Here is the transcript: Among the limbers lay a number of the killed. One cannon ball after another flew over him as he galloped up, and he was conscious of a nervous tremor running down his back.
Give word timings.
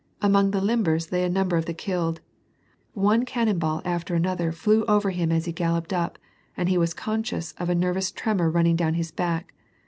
Among 0.19 0.49
the 0.49 0.61
limbers 0.61 1.11
lay 1.11 1.23
a 1.23 1.29
number 1.29 1.57
of 1.57 1.65
the 1.65 1.75
killed. 1.75 2.21
One 2.95 3.23
cannon 3.23 3.59
ball 3.59 3.83
after 3.85 4.15
another 4.15 4.51
flew 4.51 4.83
over 4.85 5.11
him 5.11 5.31
as 5.31 5.45
he 5.45 5.51
galloped 5.51 5.93
up, 5.93 6.17
and 6.57 6.69
he 6.69 6.77
was 6.79 6.95
conscious 6.95 7.51
of 7.59 7.69
a 7.69 7.75
nervous 7.75 8.09
tremor 8.11 8.49
running 8.49 8.75
down 8.75 8.95
his 8.95 9.11
back. 9.11 9.53